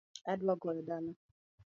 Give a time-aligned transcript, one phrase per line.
[0.31, 1.11] Adwa goyo dala